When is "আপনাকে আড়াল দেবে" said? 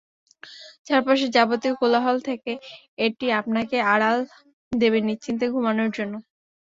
3.39-4.99